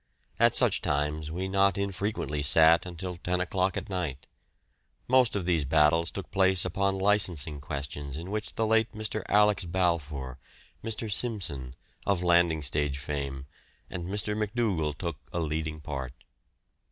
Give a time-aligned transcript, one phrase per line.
[0.39, 4.25] At such times we not infrequently sat until ten o'clock at night.
[5.07, 9.21] Most of these battles took place upon licensing questions in which the late Mr.
[9.29, 9.63] Alex.
[9.63, 10.39] Balfour,
[10.83, 11.11] Mr.
[11.11, 11.75] Simpson,
[12.07, 13.45] of landing stage fame,
[13.91, 14.35] and Mr.
[14.35, 16.13] McDougal took a leading part.